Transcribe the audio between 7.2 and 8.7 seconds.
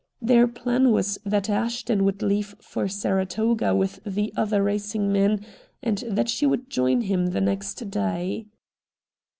the next day.